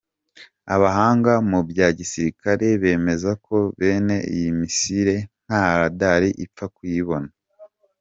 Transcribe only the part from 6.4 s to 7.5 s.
ipfa kuyibona.